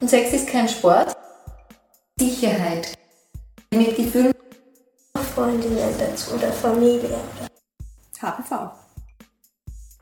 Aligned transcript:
Und 0.00 0.08
Sex 0.08 0.32
ist 0.32 0.48
kein 0.48 0.68
Sport. 0.68 1.16
Sicherheit. 2.18 2.94
Mit 3.72 3.96
Gefühl. 3.96 4.32
Freundinnen 5.34 5.94
dazu 5.98 6.34
oder 6.34 6.52
Familie. 6.52 7.18
HPV. 8.20 8.70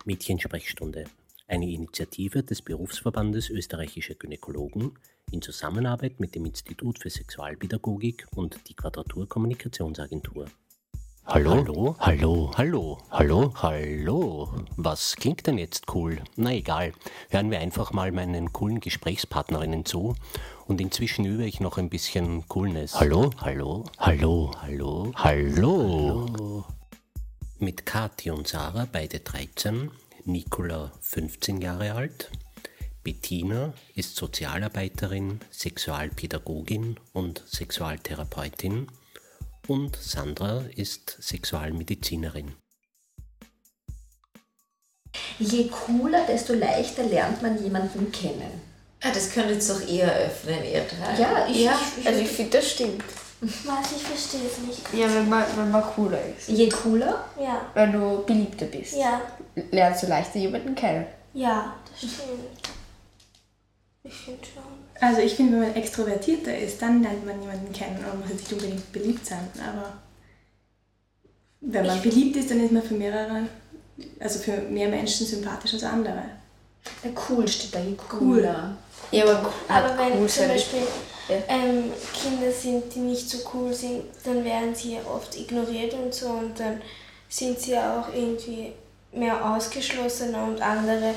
Mädchensprechstunde. 0.05 1.05
Eine 1.49 1.71
Initiative 1.71 2.43
des 2.43 2.63
Berufsverbandes 2.63 3.51
österreichischer 3.51 4.15
Gynäkologen 4.15 4.99
in 5.31 5.43
Zusammenarbeit 5.43 6.21
mit 6.21 6.35
dem 6.35 6.47
Institut 6.47 6.99
für 6.99 7.11
Sexualpädagogik 7.11 8.27
und 8.35 8.69
die 8.69 8.75
Quadratur 8.75 9.29
Kommunikationsagentur. 9.29 10.47
Hallo, 11.33 11.65
hallo, 11.65 11.97
hallo, 11.99 12.51
hallo, 12.59 12.99
hallo, 13.11 13.55
hallo. 13.63 14.67
Was 14.77 15.17
klingt 15.17 15.47
denn 15.47 15.57
jetzt 15.57 15.87
cool? 15.95 16.19
Na 16.37 16.53
egal, 16.53 16.93
hören 17.31 17.51
wir 17.51 17.59
einfach 17.59 17.91
mal 17.93 18.13
meinen 18.13 18.53
coolen 18.53 18.81
Gesprächspartnerinnen 18.81 19.87
zu 19.87 20.15
und 20.67 20.79
inzwischen 20.79 21.25
übe 21.25 21.47
ich 21.47 21.59
noch 21.59 21.79
ein 21.79 21.89
bisschen 21.89 22.47
Coolness. 22.49 23.01
Hallo, 23.01 23.31
hallo, 23.41 23.85
hallo, 23.99 24.51
hallo, 24.63 25.11
hallo. 25.15 26.67
Mit 27.59 27.87
Kathi 27.87 28.31
und 28.31 28.47
Sarah, 28.47 28.87
beide 28.93 29.21
13, 29.21 29.91
Nicola 30.27 30.93
15 31.01 31.63
Jahre 31.63 31.95
alt, 31.95 32.31
Bettina 33.03 33.73
ist 33.95 34.17
Sozialarbeiterin, 34.17 35.41
Sexualpädagogin 35.51 37.01
und 37.15 37.43
Sexualtherapeutin 37.47 38.89
und 39.69 39.97
Sandra 39.97 40.65
ist 40.75 41.17
Sexualmedizinerin. 41.21 42.53
Je 45.39 45.69
cooler, 45.69 46.27
desto 46.27 46.55
leichter 46.55 47.05
lernt 47.05 47.43
man 47.43 47.63
jemanden 47.63 48.11
kennen. 48.13 48.61
Ah, 49.03 49.11
das 49.13 49.31
könnt 49.31 49.49
ihr 49.49 49.55
jetzt 49.55 49.69
doch 49.69 49.87
eher 49.87 50.13
öffnen, 50.15 50.65
ihr 50.65 50.83
drei. 50.83 51.21
Ja, 51.21 51.47
ich, 51.49 51.65
ja 51.65 51.73
ich, 51.73 52.03
ich 52.03 52.07
also 52.07 52.21
ich 52.21 52.29
finde, 52.29 52.59
das 52.59 52.71
stimmt. 52.71 53.05
Was? 53.41 53.93
Ich 53.97 54.03
verstehe 54.03 54.47
es 54.47 54.59
nicht. 54.59 54.95
Ja, 54.95 55.13
wenn 55.13 55.29
man, 55.29 55.45
wenn 55.57 55.71
man 55.73 55.83
cooler 55.83 56.21
ist. 56.27 56.49
Je 56.49 56.69
cooler? 56.69 57.25
Ja. 57.41 57.67
Wenn 57.75 57.93
du 57.93 58.25
beliebter 58.25 58.67
bist. 58.67 58.95
Ja. 58.95 59.21
Lernst 59.73 60.05
du 60.05 60.07
leichter 60.07 60.39
jemanden 60.39 60.77
kennen. 60.77 61.07
Ja, 61.35 61.75
das 61.91 61.99
stimmt. 61.99 62.49
Ich 64.05 64.13
finde 64.15 64.41
schon. 64.45 64.63
Also 65.01 65.21
ich 65.21 65.35
finde, 65.35 65.53
wenn 65.55 65.69
man 65.69 65.75
extrovertierter 65.77 66.57
ist, 66.57 66.81
dann 66.83 67.03
lernt 67.03 67.25
man 67.27 67.41
jemanden 67.41 67.73
kennen 67.73 68.05
und 68.13 68.21
muss 68.21 68.31
jetzt 68.31 68.43
nicht 68.51 68.53
unbedingt 68.53 68.93
beliebt 68.93 69.25
sein. 69.27 69.49
Aber 69.65 69.93
wenn 71.61 71.87
man 71.87 71.97
Ich- 71.97 72.03
beliebt 72.03 72.37
ist, 72.37 72.51
dann 72.51 72.61
ist 72.65 72.73
man 72.73 72.83
für 72.83 72.95
mehrere, 72.95 73.47
also 74.21 74.39
für 74.41 74.57
mehr 74.63 74.89
Menschen 74.89 75.27
sympathisch 75.27 75.75
als 75.75 75.85
andere. 75.85 76.23
Der 77.05 77.13
cool 77.29 77.47
steht 77.47 77.75
da, 77.75 77.79
je 77.81 77.95
cooler. 78.09 78.77
Ja, 79.13 79.23
aber, 79.25 79.53
Aber 79.69 79.89
hat 79.89 79.99
wenn 79.99 80.21
cool 80.21 80.29
zum. 80.29 80.49
Beispiel 80.49 80.81
Ja. 81.29 81.37
ähm, 81.49 81.93
Kinder 82.13 82.51
sind, 82.51 82.93
die 82.93 82.99
nicht 83.01 83.29
so 83.31 83.39
cool 83.55 83.73
sind, 83.73 84.05
dann 84.25 84.45
werden 84.45 84.75
sie 84.75 84.99
oft 85.13 85.37
ignoriert 85.39 85.95
und 85.95 86.13
so 86.13 86.27
und 86.29 86.59
dann 86.59 86.83
sind 87.29 87.59
sie 87.61 87.79
auch 87.79 88.13
irgendwie 88.13 88.73
mehr 89.13 89.55
ausgeschlossener 89.55 90.45
und 90.45 90.61
andere 90.61 91.15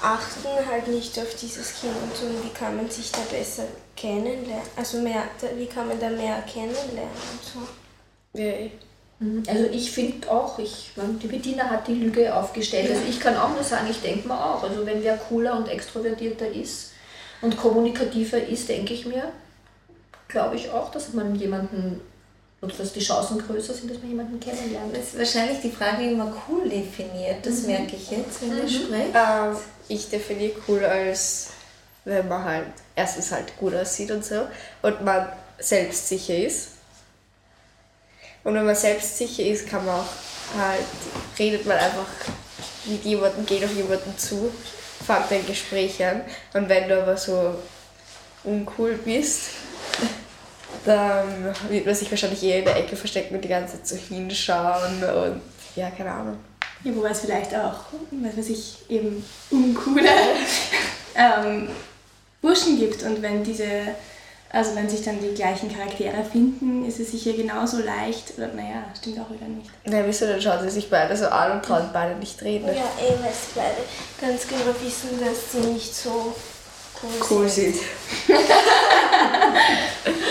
achten 0.00 0.48
halt 0.70 0.88
nicht 0.88 1.18
auf 1.18 1.34
dieses 1.34 1.80
Kind 1.80 1.94
und 2.02 2.16
so. 2.16 2.26
Wie 2.44 2.52
kann 2.52 2.76
man 2.76 2.90
sich 2.90 3.10
da 3.12 3.20
besser 3.30 3.64
kennenlernen? 3.96 4.66
Also 4.76 5.00
mehr, 5.00 5.22
wie 5.56 5.66
kann 5.66 5.88
man 5.88 5.98
da 5.98 6.10
mehr 6.10 6.42
kennenlernen 6.42 7.10
und 7.32 7.42
so? 7.42 8.38
Ja, 8.38 8.52
eh. 8.52 8.70
Mhm. 9.18 9.42
Also 9.48 9.64
ich 9.72 9.90
finde 9.90 10.30
auch, 10.30 10.58
ich, 10.58 10.90
die 11.22 11.26
Bettina 11.26 11.70
hat 11.70 11.88
die 11.88 11.94
Lüge 11.94 12.34
aufgestellt. 12.34 12.90
Also 12.90 13.02
ich 13.08 13.18
kann 13.18 13.36
auch 13.36 13.50
nur 13.50 13.62
sagen, 13.62 13.86
ich 13.90 14.00
denke 14.00 14.28
mir 14.28 14.34
auch. 14.34 14.62
Also 14.62 14.84
wenn 14.84 15.02
wer 15.02 15.16
cooler 15.16 15.56
und 15.56 15.68
extrovertierter 15.68 16.48
ist 16.48 16.92
und 17.40 17.56
kommunikativer 17.56 18.42
ist, 18.42 18.68
denke 18.68 18.92
ich 18.92 19.06
mir, 19.06 19.32
glaube 20.28 20.56
ich 20.56 20.70
auch, 20.70 20.90
dass 20.90 21.14
man 21.14 21.34
jemanden, 21.34 22.00
dass 22.68 22.92
die 22.92 23.00
Chancen 23.00 23.38
größer 23.38 23.74
sind, 23.74 23.90
dass 23.90 23.98
man 23.98 24.08
jemanden 24.08 24.40
kennenlernt. 24.40 24.96
Das 24.96 25.04
ist 25.04 25.18
wahrscheinlich 25.18 25.60
die 25.60 25.70
Frage, 25.70 26.02
wie 26.02 26.14
man 26.14 26.32
cool 26.48 26.68
definiert. 26.68 27.44
Das 27.44 27.62
merke 27.62 27.96
ich 27.96 28.10
jetzt, 28.10 28.42
wenn 28.42 28.56
ihr 28.56 28.68
sprecht. 28.68 29.14
Ähm, 29.14 29.56
ich 29.88 30.08
definiere 30.08 30.52
cool 30.66 30.84
als, 30.84 31.48
wenn 32.04 32.26
man 32.28 32.44
halt 32.44 32.66
erstens 32.94 33.30
halt 33.32 33.56
gut 33.58 33.74
aussieht 33.74 34.10
und 34.10 34.24
so 34.24 34.46
und 34.82 35.04
man 35.04 35.28
selbstsicher 35.58 36.36
ist. 36.36 36.68
Und 38.44 38.54
wenn 38.54 38.64
man 38.64 38.76
selbstsicher 38.76 39.42
ist, 39.44 39.68
kann 39.68 39.84
man 39.84 39.96
auch 39.96 40.06
halt, 40.58 40.84
redet 41.38 41.66
man 41.66 41.76
einfach 41.76 42.06
mit 42.84 43.04
jemandem, 43.04 43.44
geht 43.44 43.64
auf 43.64 43.74
jemanden 43.74 44.16
zu, 44.16 44.52
fängt 45.04 45.32
ein 45.32 45.46
Gespräch 45.46 46.04
an. 46.04 46.22
Und 46.54 46.68
wenn 46.68 46.88
du 46.88 47.02
aber 47.02 47.16
so 47.16 47.56
uncool 48.44 48.98
bist, 49.04 49.50
dann 50.86 51.54
wird 51.68 51.84
man 51.84 51.94
sich 51.94 52.10
wahrscheinlich 52.10 52.42
eher 52.42 52.60
in 52.60 52.64
der 52.64 52.76
Ecke 52.76 52.96
verstecken 52.96 53.34
und 53.34 53.42
die 53.42 53.48
ganze 53.48 53.76
Zeit 53.82 53.88
so 53.88 53.96
hinschauen 53.96 55.02
und 55.02 55.40
ja, 55.74 55.90
keine 55.90 56.10
Ahnung. 56.12 56.38
Ja, 56.84 56.94
wobei 56.94 57.10
es 57.10 57.20
vielleicht 57.20 57.54
auch, 57.54 57.74
was 58.10 58.36
weiß 58.36 58.48
ich, 58.50 58.78
eben 58.88 59.24
uncoole 59.50 60.08
ähm, 61.14 61.68
Burschen 62.40 62.78
gibt. 62.78 63.02
Und 63.02 63.20
wenn 63.20 63.42
diese, 63.42 63.66
also 64.50 64.74
wenn 64.76 64.88
sich 64.88 65.02
dann 65.02 65.20
die 65.20 65.34
gleichen 65.34 65.74
Charaktere 65.74 66.24
finden, 66.24 66.86
ist 66.86 67.00
es 67.00 67.10
sicher 67.10 67.32
genauso 67.32 67.78
leicht. 67.78 68.34
Oder, 68.38 68.48
naja, 68.48 68.84
stimmt 68.98 69.18
auch 69.18 69.30
wieder 69.30 69.46
nicht. 69.48 69.70
Na, 69.84 70.06
wieso, 70.06 70.26
dann 70.26 70.40
schauen 70.40 70.62
sie 70.62 70.70
sich 70.70 70.88
beide 70.88 71.16
so 71.16 71.26
an 71.26 71.52
und 71.52 71.64
trauen 71.64 71.90
beide 71.92 72.14
nicht 72.14 72.40
reden. 72.42 72.68
Ja, 72.68 72.84
eh, 73.00 73.10
weil 73.22 73.32
sie 73.32 73.54
beide 73.54 73.82
ganz 74.20 74.46
genau 74.46 74.74
wissen, 74.80 75.18
dass 75.20 75.52
sie 75.52 75.66
nicht 75.72 75.94
so 75.94 76.34
cool, 77.02 77.10
Cool 77.28 77.48
sind. 77.48 77.74
sind. 77.74 77.84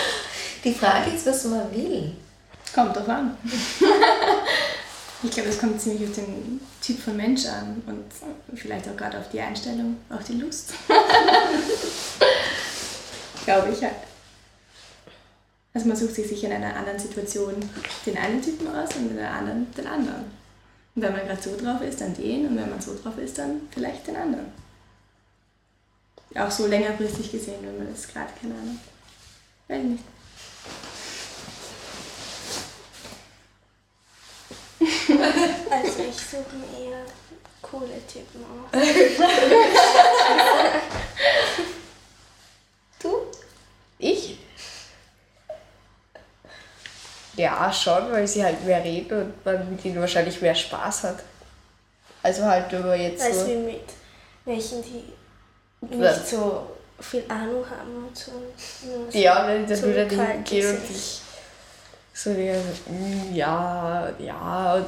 Die 0.65 0.73
Frage 0.73 1.11
ist, 1.11 1.27
was 1.27 1.45
man 1.45 1.71
will. 1.71 2.11
Kommt 2.73 2.95
drauf 2.95 3.07
an. 3.07 3.37
ich 5.23 5.29
glaube, 5.31 5.49
es 5.49 5.59
kommt 5.59 5.79
ziemlich 5.79 6.09
auf 6.09 6.15
den 6.15 6.59
Typ 6.81 6.99
von 6.99 7.15
Mensch 7.15 7.45
an 7.45 7.83
und 7.85 8.57
vielleicht 8.57 8.89
auch 8.89 8.97
gerade 8.97 9.19
auf 9.19 9.29
die 9.29 9.39
Einstellung, 9.39 9.97
auf 10.09 10.23
die 10.23 10.33
Lust. 10.33 10.73
glaube 13.45 13.69
ich 13.71 13.81
halt. 13.83 13.93
Also 15.73 15.87
man 15.87 15.97
sucht 15.97 16.15
sich 16.15 16.27
sicher 16.27 16.47
in 16.47 16.53
einer 16.53 16.75
anderen 16.75 16.99
Situation 16.99 17.53
den 18.05 18.17
einen 18.17 18.41
Typen 18.41 18.67
aus 18.67 18.95
und 18.95 19.11
in 19.11 19.19
einer 19.19 19.31
anderen 19.31 19.71
den 19.75 19.87
anderen. 19.87 20.25
Und 20.95 21.01
wenn 21.01 21.11
man 21.11 21.27
gerade 21.27 21.41
so 21.41 21.55
drauf 21.57 21.81
ist, 21.81 22.01
dann 22.01 22.15
den 22.15 22.47
und 22.47 22.57
wenn 22.57 22.69
man 22.69 22.81
so 22.81 22.97
drauf 23.01 23.17
ist, 23.17 23.37
dann 23.37 23.61
vielleicht 23.71 24.07
den 24.07 24.15
anderen. 24.15 24.47
Auch 26.35 26.51
so 26.51 26.67
längerfristig 26.67 27.31
gesehen, 27.31 27.59
wenn 27.61 27.77
man 27.77 27.93
das 27.93 28.07
gerade, 28.07 28.31
keine 28.41 28.55
Ahnung. 28.55 28.79
Weiß 29.67 29.79
ich 29.79 29.89
nicht. 29.89 30.03
Ich 36.35 36.41
suche 36.43 36.55
mir 36.57 36.89
eher 36.91 37.01
coole 37.61 38.05
Typen 38.07 38.43
aus. 38.43 38.71
Du? 43.01 43.21
Ich? 43.99 44.39
Ja, 47.35 47.71
schon, 47.71 48.11
weil 48.11 48.27
sie 48.27 48.43
halt 48.43 48.63
mehr 48.65 48.83
reden 48.83 49.21
und 49.21 49.45
man 49.45 49.69
mit 49.69 49.85
ihnen 49.85 49.99
wahrscheinlich 50.01 50.41
mehr 50.41 50.55
Spaß 50.55 51.03
hat. 51.03 51.19
Also 52.23 52.43
halt 52.45 52.71
über 52.71 52.95
jetzt 52.95 53.23
Weißt 53.23 53.41
so. 53.41 53.45
du, 53.47 53.57
mit 53.59 53.83
welchen, 54.45 54.81
die 54.83 55.03
nicht 55.95 56.27
so 56.27 56.67
viel 56.99 57.23
Ahnung 57.27 57.63
haben 57.69 58.07
und 58.07 58.17
so. 58.17 58.31
So 59.11 59.17
Ja, 59.17 59.45
wenn 59.47 59.67
dann 59.67 59.83
wieder 59.83 60.07
hingehen 60.07 60.75
und 60.77 60.89
dich 60.89 61.21
so 62.13 62.33
die 62.33 62.47
ganze 62.47 62.67
Zeit, 62.69 62.89
"Mm, 62.89 63.35
ja, 63.35 64.09
ja, 64.17 64.73
und 64.75 64.87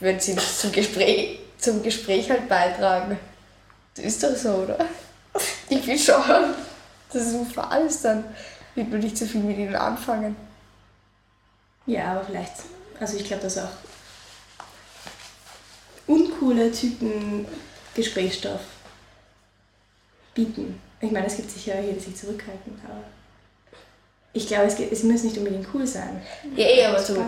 wenn 0.00 0.20
sie 0.20 0.36
zum 0.36 0.72
Gespräch, 0.72 1.40
zum 1.58 1.82
Gespräch 1.82 2.30
halt 2.30 2.48
beitragen. 2.48 3.18
Das 3.94 4.04
ist 4.04 4.22
doch 4.22 4.36
so, 4.36 4.50
oder? 4.50 4.78
Ich 5.68 5.86
will 5.86 5.98
schon. 5.98 6.54
Das 7.12 7.26
ist 7.26 7.34
ein 7.34 7.46
Fall 7.46 7.86
ist, 7.86 8.04
dann 8.04 8.24
wird 8.74 8.90
man 8.90 9.00
nicht 9.00 9.16
so 9.16 9.26
viel 9.26 9.40
mit 9.40 9.56
ihnen 9.56 9.74
anfangen. 9.74 10.36
Ja, 11.86 12.12
aber 12.12 12.24
vielleicht, 12.24 12.52
also 13.00 13.16
ich 13.16 13.24
glaube, 13.24 13.42
dass 13.42 13.58
auch 13.58 13.70
uncoole 16.06 16.70
Typen 16.70 17.46
Gesprächsstoff 17.94 18.60
bieten. 20.34 20.80
Ich 21.00 21.10
meine, 21.10 21.26
es 21.26 21.36
gibt 21.36 21.50
sicher 21.50 21.74
welche, 21.74 21.94
die 21.94 22.00
sich 22.00 22.16
zurückhalten, 22.16 22.78
aber 22.84 23.04
ich 24.32 24.46
glaube, 24.46 24.66
es, 24.66 24.76
geht, 24.76 24.92
es 24.92 25.02
muss 25.02 25.22
nicht 25.22 25.38
unbedingt 25.38 25.66
cool 25.72 25.86
sein. 25.86 26.20
Ja, 26.54 26.66
eh, 26.66 26.84
aber 26.84 27.02
so. 27.02 27.24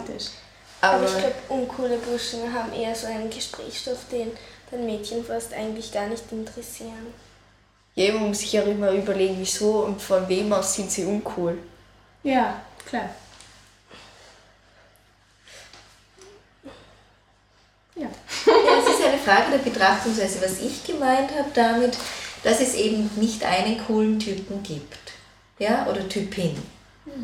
Aber 0.80 0.96
Aber 0.96 1.04
ich 1.06 1.18
glaube, 1.18 1.34
uncoole 1.48 1.98
Burschen 1.98 2.52
haben 2.52 2.72
eher 2.72 2.94
so 2.94 3.06
einen 3.06 3.28
Gesprächsstoff, 3.30 4.06
den 4.10 4.32
den 4.70 4.86
Mädchen 4.86 5.24
fast 5.24 5.52
eigentlich 5.52 5.92
gar 5.92 6.06
nicht 6.06 6.30
interessieren. 6.30 7.12
ja, 7.94 8.12
man 8.12 8.28
muss 8.28 8.38
sich 8.38 8.52
ja 8.52 8.62
immer 8.62 8.92
überlegen, 8.92 9.36
wieso 9.38 9.84
und 9.84 10.00
von 10.00 10.28
wem 10.28 10.52
aus 10.52 10.74
sind 10.74 10.90
sie 10.90 11.04
uncool. 11.04 11.58
Ja, 12.22 12.60
klar. 12.86 13.10
Ja. 17.96 18.06
Es 18.46 18.94
ist 18.94 19.04
eine 19.04 19.18
Frage 19.18 19.50
der 19.52 19.58
Betrachtungsweise, 19.58 20.40
was 20.42 20.60
ich 20.60 20.84
gemeint 20.84 21.30
habe 21.32 21.50
damit, 21.52 21.98
dass 22.42 22.60
es 22.60 22.74
eben 22.74 23.10
nicht 23.16 23.44
einen 23.44 23.84
coolen 23.84 24.18
Typen 24.18 24.62
gibt. 24.62 24.96
Ja, 25.58 25.86
oder 25.86 26.08
Typin. 26.08 26.56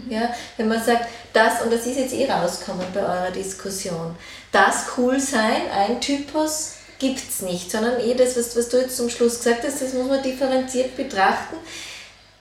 Ja, 0.09 0.35
wenn 0.57 0.69
man 0.69 0.83
sagt, 0.83 1.07
das, 1.33 1.63
und 1.63 1.73
das 1.73 1.87
ist 1.87 1.99
jetzt 1.99 2.15
eh 2.15 2.31
rauskommen 2.31 2.87
bei 2.95 3.01
eurer 3.01 3.31
Diskussion, 3.31 4.17
das 4.51 4.87
cool 4.97 5.21
sein, 5.21 5.63
ein 5.71 6.01
Typus 6.01 6.77
gibt 6.99 7.19
es 7.19 7.43
nicht, 7.43 7.71
sondern 7.71 8.01
eh 8.01 8.15
das, 8.15 8.37
was, 8.37 8.57
was 8.57 8.69
du 8.69 8.79
jetzt 8.79 8.97
zum 8.97 9.11
Schluss 9.11 9.39
gesagt 9.39 9.65
hast, 9.65 9.83
das 9.83 9.93
muss 9.93 10.09
man 10.09 10.23
differenziert 10.23 10.97
betrachten. 10.97 11.57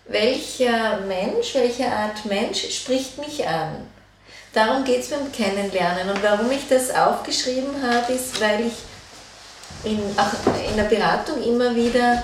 Welcher 0.08 1.00
Mensch, 1.02 1.56
welche 1.56 1.88
Art 1.88 2.26
Mensch 2.26 2.70
spricht 2.70 3.18
mich 3.18 3.46
an? 3.48 3.88
Darum 4.54 4.86
geht 4.86 5.02
es 5.02 5.10
beim 5.10 5.31
Kennenlernen. 5.31 6.10
Und 6.10 6.24
warum 6.24 6.50
ich 6.52 6.68
das 6.70 6.94
aufgeschrieben 6.94 7.81
habe, 7.81 8.14
ist, 8.14 8.40
weil 8.40 8.68
ich 8.68 8.74
in, 9.84 10.00
auch 10.18 10.70
in 10.70 10.78
der 10.78 10.84
Beratung 10.86 11.44
immer 11.44 11.76
wieder 11.76 12.24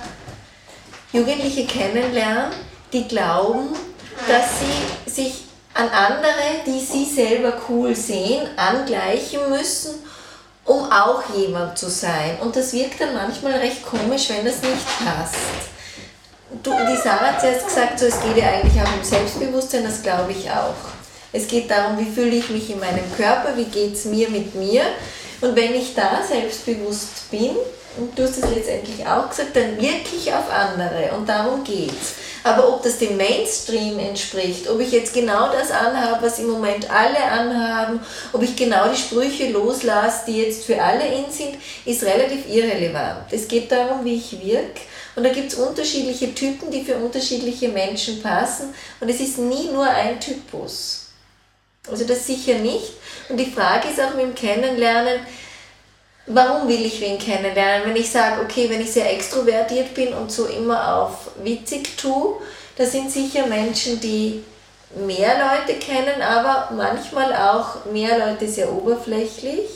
Jugendliche 1.11 1.65
kennenlerne, 1.65 2.51
die 2.93 3.07
glauben, 3.07 3.75
dass 4.27 4.59
sie 4.59 5.11
sich 5.11 5.45
an 5.73 5.89
andere, 5.89 6.63
die 6.65 6.79
sie 6.79 7.05
selber 7.05 7.53
cool 7.69 7.95
sehen, 7.95 8.47
angleichen 8.57 9.49
müssen, 9.49 9.95
um 10.65 10.91
auch 10.91 11.23
jemand 11.35 11.77
zu 11.77 11.89
sein. 11.89 12.37
Und 12.41 12.55
das 12.55 12.73
wirkt 12.73 12.99
dann 13.01 13.13
manchmal 13.13 13.53
recht 13.53 13.85
komisch, 13.85 14.29
wenn 14.29 14.45
das 14.45 14.61
nicht 14.61 14.85
passt. 14.99 15.35
Du, 16.63 16.71
die 16.71 17.01
Sarah 17.01 17.33
hat 17.33 17.41
zuerst 17.41 17.67
gesagt, 17.67 17.99
so, 17.99 18.07
es 18.07 18.21
geht 18.21 18.37
ja 18.37 18.49
eigentlich 18.49 18.81
auch 18.81 18.93
um 18.93 19.03
Selbstbewusstsein, 19.03 19.85
das 19.85 20.01
glaube 20.01 20.33
ich 20.33 20.49
auch. 20.51 20.75
Es 21.33 21.47
geht 21.47 21.71
darum, 21.71 21.97
wie 21.97 22.11
fühle 22.11 22.35
ich 22.35 22.49
mich 22.49 22.69
in 22.69 22.79
meinem 22.79 23.09
Körper, 23.15 23.55
wie 23.55 23.63
geht 23.63 23.93
es 23.93 24.03
mir 24.05 24.29
mit 24.29 24.53
mir. 24.53 24.83
Und 25.39 25.55
wenn 25.55 25.73
ich 25.73 25.95
da 25.95 26.21
selbstbewusst 26.27 27.31
bin, 27.31 27.55
und 27.97 28.17
du 28.17 28.23
hast 28.23 28.37
es 28.37 28.49
letztendlich 28.49 29.05
auch 29.05 29.29
gesagt, 29.29 29.55
dann 29.55 29.79
wirklich 29.79 30.33
auf 30.33 30.51
andere. 30.51 31.11
Und 31.17 31.27
darum 31.27 31.63
geht's. 31.63 32.15
Aber 32.43 32.69
ob 32.69 32.81
das 32.81 32.97
dem 32.97 33.17
Mainstream 33.17 33.99
entspricht, 33.99 34.67
ob 34.67 34.79
ich 34.79 34.91
jetzt 34.91 35.13
genau 35.13 35.51
das 35.51 35.69
anhabe, 35.69 36.25
was 36.25 36.39
im 36.39 36.49
Moment 36.49 36.89
alle 36.89 37.23
anhaben, 37.23 37.99
ob 38.33 38.41
ich 38.41 38.55
genau 38.55 38.89
die 38.89 38.97
Sprüche 38.97 39.49
loslasse, 39.51 40.23
die 40.27 40.41
jetzt 40.41 40.65
für 40.65 40.81
alle 40.81 41.05
in 41.05 41.31
sind, 41.31 41.57
ist 41.85 42.03
relativ 42.03 42.47
irrelevant. 42.47 43.31
Es 43.31 43.47
geht 43.47 43.71
darum, 43.71 44.03
wie 44.03 44.15
ich 44.15 44.31
wirke. 44.43 44.81
Und 45.15 45.23
da 45.23 45.29
gibt 45.29 45.51
es 45.51 45.59
unterschiedliche 45.59 46.33
Typen, 46.33 46.71
die 46.71 46.83
für 46.83 46.95
unterschiedliche 46.95 47.67
Menschen 47.67 48.21
passen. 48.21 48.73
Und 48.99 49.09
es 49.09 49.19
ist 49.19 49.37
nie 49.37 49.69
nur 49.71 49.85
ein 49.85 50.19
Typus. 50.19 51.07
Also 51.89 52.05
das 52.05 52.25
sicher 52.25 52.55
nicht. 52.55 52.93
Und 53.29 53.37
die 53.37 53.51
Frage 53.51 53.89
ist 53.89 53.99
auch 53.99 54.13
mit 54.15 54.23
dem 54.23 54.35
Kennenlernen, 54.35 55.19
warum 56.33 56.67
will 56.67 56.85
ich 56.85 56.99
wen 57.01 57.17
kennenlernen? 57.17 57.87
Wenn 57.87 57.95
ich 57.95 58.09
sage, 58.09 58.41
okay, 58.41 58.69
wenn 58.69 58.81
ich 58.81 58.91
sehr 58.91 59.11
extrovertiert 59.13 59.93
bin 59.93 60.13
und 60.13 60.31
so 60.31 60.45
immer 60.45 60.95
auf 60.95 61.31
witzig 61.43 61.97
tue, 61.97 62.35
da 62.77 62.85
sind 62.85 63.11
sicher 63.11 63.47
Menschen, 63.47 63.99
die 63.99 64.43
mehr 64.95 65.35
Leute 65.37 65.79
kennen, 65.79 66.21
aber 66.21 66.73
manchmal 66.75 67.33
auch 67.33 67.85
mehr 67.91 68.17
Leute 68.17 68.47
sehr 68.47 68.71
oberflächlich. 68.71 69.69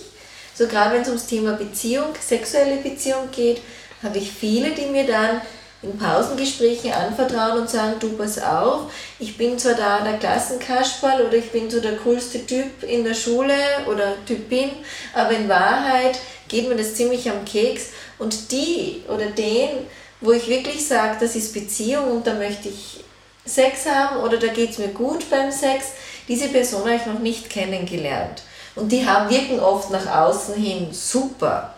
So 0.54 0.68
gerade 0.68 0.96
wenn 0.96 1.02
es 1.02 1.08
ums 1.08 1.28
Thema 1.28 1.54
Beziehung, 1.54 2.14
sexuelle 2.20 2.78
Beziehung 2.78 3.30
geht, 3.32 3.62
habe 4.04 4.18
ich 4.18 4.32
viele, 4.32 4.72
die 4.72 4.86
mir 4.86 5.06
dann 5.06 5.42
in 5.82 5.98
Pausengesprächen 5.98 6.92
anvertrauen 6.92 7.60
und 7.60 7.70
sagen, 7.70 7.96
du 8.00 8.10
pass 8.14 8.42
auf, 8.42 8.92
ich 9.20 9.38
bin 9.38 9.60
zwar 9.60 9.76
da 9.76 10.00
der 10.00 10.18
Klassenkasperl 10.18 11.26
oder 11.26 11.36
ich 11.36 11.52
bin 11.52 11.70
so 11.70 11.80
der 11.80 11.98
coolste 11.98 12.46
Typ 12.46 12.84
in 12.84 13.04
der 13.04 13.14
Schule 13.14 13.54
oder 13.88 14.14
Typin, 14.26 14.72
aber 15.14 15.32
in 15.32 15.48
Wahrheit 15.48 16.18
geht 16.48 16.68
mir 16.68 16.76
das 16.76 16.96
ziemlich 16.96 17.30
am 17.30 17.46
Keks. 17.46 17.88
Und 18.18 18.52
die 18.52 19.04
oder 19.08 19.28
den, 19.28 19.70
wo 20.22 20.32
ich 20.32 20.48
wirklich 20.48 20.88
sage, 20.88 21.18
das 21.20 21.36
ist 21.36 21.54
Beziehung 21.54 22.12
und 22.12 22.28
da 22.28 22.34
möchte 22.34 22.70
ich 22.70 23.04
Sex 23.46 23.86
haben 23.86 24.22
oder 24.22 24.38
da 24.38 24.48
geht 24.48 24.72
es 24.72 24.78
mir 24.80 24.88
gut 24.88 25.30
beim 25.30 25.52
Sex, 25.52 25.92
diese 26.28 26.48
Person 26.48 26.82
habe 26.82 26.96
ich 26.96 27.06
noch 27.06 27.20
nicht 27.20 27.50
kennengelernt. 27.50 28.42
Und 28.76 28.92
die 28.92 29.08
haben, 29.08 29.30
wirken 29.30 29.60
oft 29.60 29.92
nach 29.92 30.08
außen 30.08 30.56
hin 30.56 30.88
super. 30.92 31.74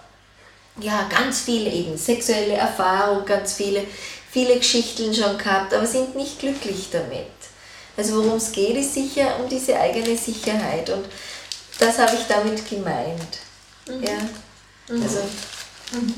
Ja, 0.79 1.07
ganz 1.09 1.41
viele 1.41 1.71
eben, 1.71 1.97
sexuelle 1.97 2.53
Erfahrung, 2.53 3.25
ganz 3.25 3.53
viele, 3.53 3.83
viele 4.31 4.57
Geschichten 4.57 5.13
schon 5.13 5.37
gehabt, 5.37 5.73
aber 5.73 5.85
sind 5.85 6.15
nicht 6.15 6.39
glücklich 6.39 6.89
damit. 6.91 7.25
Also 7.95 8.23
worum 8.23 8.37
es 8.37 8.51
geht, 8.51 8.77
ist 8.77 8.93
sicher 8.93 9.39
um 9.39 9.49
diese 9.49 9.79
eigene 9.79 10.15
Sicherheit 10.15 10.89
und 10.91 11.05
das 11.79 11.97
habe 11.97 12.15
ich 12.15 12.27
damit 12.27 12.69
gemeint. 12.69 13.39
Mhm. 13.87 14.03
Ja. 14.03 14.19
Mhm. 14.89 15.01
Also, 15.01 15.19
mhm. 15.93 16.13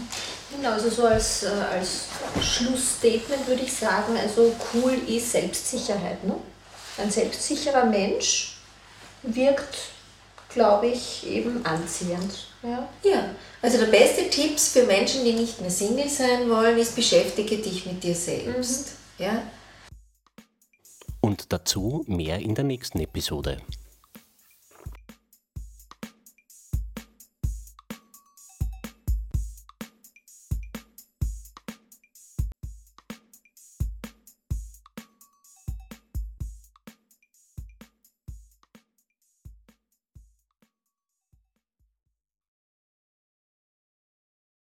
Genau, 0.52 0.72
also 0.72 0.90
so 0.90 1.06
als, 1.06 1.44
äh, 1.44 1.48
als 1.48 2.06
Schlussstatement 2.42 3.48
würde 3.48 3.64
ich 3.64 3.74
sagen, 3.74 4.18
also 4.18 4.54
cool 4.74 4.94
ist 5.08 5.32
Selbstsicherheit. 5.32 6.24
Ne? 6.24 6.36
Ein 6.98 7.12
selbstsicherer 7.12 7.86
Mensch 7.86 8.58
wirkt, 9.22 9.78
glaube 10.50 10.88
ich, 10.88 11.26
eben 11.28 11.64
anziehend. 11.66 12.49
Ja. 12.62 12.90
ja, 13.04 13.36
also 13.62 13.78
der 13.78 13.86
beste 13.86 14.30
Tipp 14.30 14.60
für 14.60 14.84
Menschen, 14.84 15.24
die 15.24 15.32
nicht 15.32 15.62
mehr 15.62 15.72
Single 15.72 16.10
sein 16.10 16.50
wollen, 16.50 16.78
ist, 16.78 16.96
beschäftige 16.96 17.58
dich 17.58 17.86
mit 17.86 18.04
dir 18.04 18.16
selbst. 18.16 18.94
Mhm. 19.18 19.26
Ja? 19.26 19.44
Und 21.22 21.54
dazu 21.54 22.04
mehr 22.08 22.40
in 22.40 22.56
der 22.56 22.66
nächsten 22.66 23.00
Episode. 23.00 23.62